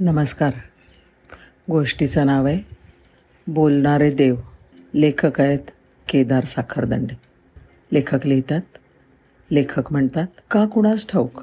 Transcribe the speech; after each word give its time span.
नमस्कार. 0.00 0.52
गोष्टीचं 1.70 2.26
नाव 2.26 2.46
आहे 2.46 2.60
बोलणारे 3.46 4.10
देव. 4.10 4.36
लेखक 4.94 5.40
आहेत 5.40 5.58
केदार 6.08 6.44
साखरदंडे. 6.44 7.16
लेखक 7.92 8.26
लिहितात 8.26 8.60
लेखक 9.50 9.92
म्हणतात 9.92 10.26
का 10.50 10.66
कुणास 10.66 11.06
ठाऊक? 11.08 11.42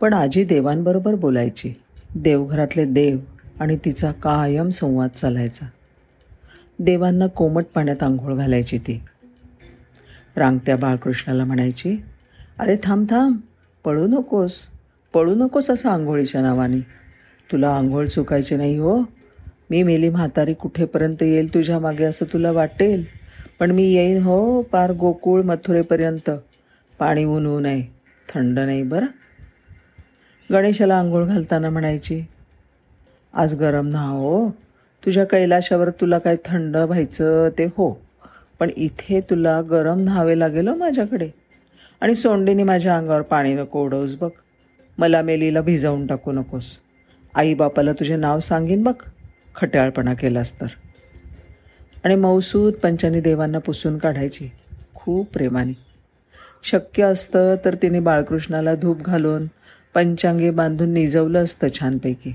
पण 0.00 0.12
आजी 0.12 0.44
देवांबरोबर 0.44 1.14
बोलायची. 1.14 1.74
देवघरातले 2.16 2.84
देव 2.84 3.18
आणि 3.60 3.78
तिचा 3.84 4.12
कायम 4.12 4.70
संवाद 4.70 5.10
चालायचा. 5.10 5.66
देवांना 6.78 7.26
कोमट 7.26 7.64
पाण्यात 7.74 8.02
आंघोळ 8.02 8.34
घालायची 8.34 8.78
ती. 8.78 9.02
रांगत्या 10.36 10.76
बाळकृष्णाला 10.76 11.44
म्हणायची 11.44 11.96
अरे 12.58 12.76
थांब 12.82 13.10
थांब. 13.10 13.36
पळू 13.84 14.06
नकोस. 14.06 14.68
पळू 15.14 15.34
नकोस 15.34 15.70
असं 15.70 15.88
आंघोळीच्या 15.88 16.42
नावाने. 16.42 17.05
तुला 17.52 17.70
आंघोळ 17.70 18.06
चुकायची 18.06 18.56
नाही 18.56 18.78
हो. 18.78 19.02
मी 19.70 19.82
मेली 19.82 20.08
म्हातारी 20.08 20.54
कुठेपर्यंत 20.54 21.22
येईल 21.22 21.54
तुझ्या 21.54 21.78
मागे 21.78 22.04
असं 22.04 22.24
तुला 22.32 22.52
वाटेल? 22.52 23.04
पण 23.58 23.70
मी 23.70 23.84
येईन 23.84 24.22
हो 24.22 24.62
पार 24.62 24.92
गोकुळ 24.92 25.42
मथुरेपर्यंत. 25.42 26.30
पाणी 26.98 27.24
ऊन 27.24 27.46
ऊन 27.46 27.66
आहे. 27.66 27.82
थंड 28.34 28.58
नाही 28.58 28.82
बरं? 28.82 29.06
गणेशाला 30.52 30.98
आंघोळ 30.98 31.24
घालताना 31.24 31.70
म्हणायची 31.70 32.24
आज 33.34 33.54
गरम 33.54 33.86
ना 33.86 34.02
हो. 34.02 34.50
तुझ्या 35.06 35.24
कैलाशावर 35.24 35.90
तुला 35.90 36.18
काय 36.18 36.36
थंड 36.44 36.76
व्हायचं 36.76 37.48
ते 37.58 37.64
हो. 37.64 38.00
पण 38.58 38.70
इथे 38.76 39.20
तुला 39.20 39.62
गरम 39.62 40.00
न्हावे 40.00 40.38
लागेल 40.38 40.68
हो 40.68 40.74
माझ्याकडे. 40.74 41.28
आणि 42.00 42.14
सोंडेने 42.14 42.62
माझ्या 42.62 42.96
अंगावर 42.96 43.22
पाणी 43.22 43.54
नको 43.54 43.84
ओढवस 43.84 44.14
बघ. 44.14 44.30
मला 44.98 45.22
मेलीला 45.22 45.60
भिजवून 45.60 46.06
टाकू 46.06 46.32
नकोस. 46.32 46.80
आईबापाला 47.36 47.92
तुझे 47.92 48.16
नाव 48.16 48.40
सांगेन 48.40 48.82
बघ. 48.82 48.94
खट्याळपणा 49.54 50.14
केलास 50.14 50.60
तर. 50.60 50.66
आणि 52.04 52.16
मौसूद 52.16 52.72
पंचानी 52.72 53.20
देवांना 53.20 53.58
पुसून 53.58 53.98
काढायची. 53.98 54.50
खूप 54.94 55.32
प्रेमाने. 55.32 55.76
शक्य 56.64 57.02
असतं 57.02 57.54
तर 57.64 57.74
तिने 57.74 58.00
बाळकृष्णाला 58.00 58.74
धूप 58.74 59.00
घालून 59.00 59.46
पंचांगे 59.94 60.50
बांधून 60.50 60.90
निजवलं 60.90 61.44
असतं 61.44 61.66
छानपैकी. 61.80 62.34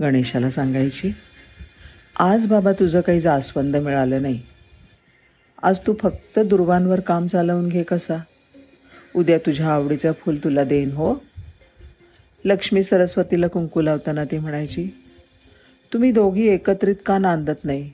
गणेशाला 0.00 0.50
सांगायची 0.50 1.12
आज 2.18 2.46
बाबा 2.46 2.72
तुझं 2.72 3.00
काही 3.00 3.20
जास्वंद 3.20 3.76
मिळालं 3.76 4.22
नाही. 4.22 4.40
आज 5.62 5.78
तू 5.78 5.94
फक्त 6.02 6.38
दुर्वांवर 6.38 7.00
काम 7.00 7.26
चालवून 7.26 7.68
घे 7.68 7.82
कसा? 7.82 8.16
उद्या 9.16 9.38
तुझ्या 9.38 9.68
आवडीचं 9.68 10.12
फूल 10.12 10.36
तुला 10.44 10.64
देईन 10.64 10.90
हो? 10.90 11.14
लक्ष्मी 12.44 12.82
सरस्वतीला 12.82 13.46
कुंकू 13.46 13.80
लावताना 13.80 14.24
ती 14.24 14.38
म्हणायची 14.38 14.88
तुम्ही 15.92 16.12
दोघी 16.12 16.48
एकत्रित 16.48 16.94
का 17.06 17.18
नांदत 17.18 17.64
नाही? 17.64 17.90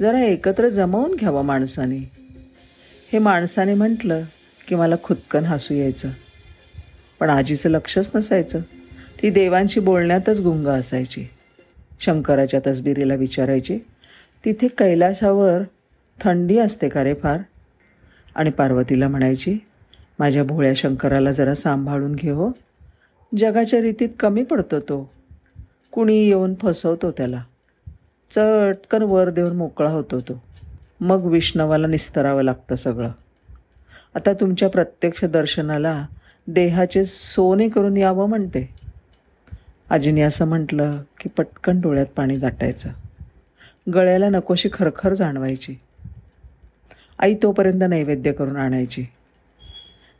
जरा 0.00 0.20
एकत्र 0.20 0.68
जमवून 0.68 1.14
घ्यावं 1.14 1.44
माणसाने. 1.44 2.10
हे 3.12 3.18
माणसाने 3.18 3.74
म्हटलं 3.74 4.22
की 4.68 4.74
मला 4.74 4.94
खुदकन 5.02 5.44
हसू 5.44 5.74
यायचं. 5.74 6.08
पण 7.20 7.30
आजीचं 7.30 7.70
लक्षच 7.70 8.10
नसायचं. 8.14 8.60
ती 9.22 9.30
देवांशी 9.30 9.80
बोलण्यातच 9.80 10.40
गुंग 10.40 10.66
असायची. 10.66 11.26
शंकराच्या 12.00 12.60
तसबिरीला 12.66 13.14
विचारायची 13.14 13.78
तिथे 14.44 14.68
कैलासावर 14.68 15.62
थंडी 16.20 16.58
असते 16.58 16.88
का 16.88 17.04
रे 17.04 17.14
फार? 17.14 17.38
आणि 18.34 18.50
पार्वतीला 18.50 19.08
म्हणायची 19.08 19.58
माझ्या 20.18 20.44
भोळ्या 20.44 20.72
शंकराला 20.76 21.32
जरा 21.32 21.54
सांभाळून 21.54 22.12
घे 22.12 22.30
हो. 22.30 22.50
जगाच्या 23.34 23.80
रीतीत 23.80 24.08
कमी 24.20 24.44
पडतो 24.44 24.80
तो. 24.80 25.12
कुणी 25.92 26.26
येऊन 26.26 26.54
फसवतो 26.54 27.10
त्याला. 27.10 27.42
चटकन 28.30 29.02
वर 29.02 29.30
देऊन 29.30 29.56
मोकळा 29.56 29.90
होतो 29.90 30.20
तो. 30.20 30.42
मग 31.00 31.24
विष्णवाला 31.24 31.86
निस्तरावं 31.86 32.42
लागतं 32.42 32.74
सगळं. 32.74 33.10
आता 34.14 34.32
तुमच्या 34.32 34.68
प्रत्यक्ष 34.68 35.24
दर्शनाला 35.24 36.06
देहाचे 36.46 37.04
सोने 37.04 37.68
करून 37.68 37.96
यावं 37.96 38.28
म्हणते. 38.28 38.68
आजीने 39.90 40.20
असं 40.20 40.48
म्हटलं 40.48 41.02
की 41.20 41.28
पटकन 41.28 41.80
डोळ्यात 41.80 42.06
पाणी 42.06 42.36
दाटायचं 42.36 42.90
गळ्याला 43.94 44.28
नकोशी 44.28 44.68
खरखर 44.72 45.14
जाणवायची. 45.14 45.74
आई 47.18 47.34
तोपर्यंत 47.34 47.82
नैवेद्य 47.88 48.32
करून 48.32 48.56
आणायची. 48.56 49.04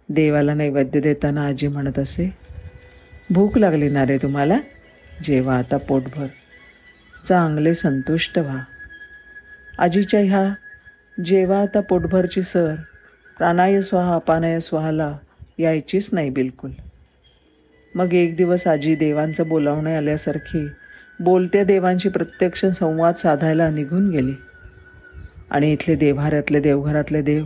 देवाला 0.09 0.55
नैवेद्य 0.55 1.01
देताना 1.01 1.47
आजी 1.47 1.69
म्हणत 1.69 1.99
असे 1.99 2.46
भूक 3.31 3.59
लागली 3.59 3.89
ना 3.89 4.07
रे 4.07 4.19
तुम्हाला? 4.19 4.59
जेव्हा 5.25 5.59
आता 5.59 5.77
पोटभर. 5.77 6.27
चांगले 7.27 7.75
संतुष्ट 7.75 8.39
व्हा. 8.39 8.59
आजीच्या 9.79 10.21
ह्या 10.21 10.55
जेव्हा 11.25 11.63
आता 11.63 11.81
पोटभरची 11.81 12.43
सर 12.43 12.75
प्राणाय 13.39 13.81
स्वाहा 13.83 14.15
अपानाय 14.15 14.61
स्वाहाला 14.61 15.17
यायचीच 15.59 16.11
नाही 16.13 16.31
बिलकुल. 16.31 16.71
मग 17.95 18.15
एक 18.15 18.37
दिवस 18.37 18.67
आजी 18.67 18.95
देवांचं 18.95 19.49
बोलावणे 19.49 19.97
आल्यासारखी 19.97 20.69
बोलत्या 21.21 21.65
देवांशी 21.65 22.09
प्रत्यक्ष 22.09 22.67
संवाद 22.67 23.15
साधायला 23.15 23.71
निघून 23.71 24.11
गेली. 24.11 24.35
आणि 25.51 25.73
इथले 25.73 25.95
देव्हाऱ्यातले 25.95 26.61
देवघरातले 26.61 27.23
देव 27.23 27.45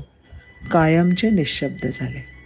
कायमचे 0.70 1.30
निशब्द 1.30 1.86
झाले. 1.92 2.40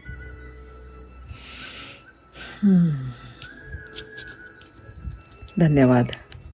धन्यवाद. 5.60 6.12